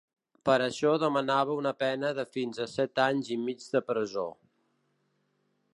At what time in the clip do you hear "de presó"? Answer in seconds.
3.77-4.29